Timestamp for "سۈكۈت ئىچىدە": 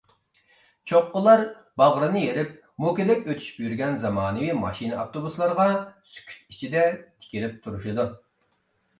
6.15-6.87